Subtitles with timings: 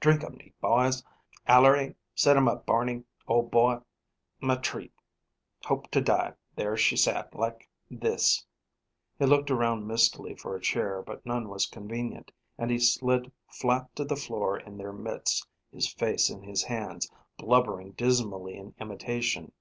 [0.00, 1.04] drink on me, b'ys,
[1.46, 3.82] aller y' set 'm up, Barney ol' b'y,
[4.40, 4.90] m' treat,...
[5.66, 8.46] hope t' die, ther' she sat, like this"
[9.18, 13.94] He looked around mistily for a chair, but none was convenient, and he slid flat
[13.96, 19.52] to the floor in their midst, his face in his hands, blubbering dismally in imitation....